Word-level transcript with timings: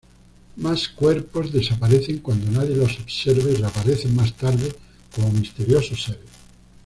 Más 0.55 0.89
cuerpos 0.89 1.53
desaparecen 1.53 2.17
cuando 2.17 2.49
nadie 2.51 2.75
los 2.75 2.97
observa 2.99 3.51
y 3.51 3.53
reaparecen 3.53 4.15
más 4.15 4.33
tarde 4.33 4.73
como 5.13 5.29
misteriosos 5.31 6.01
seres. 6.01 6.25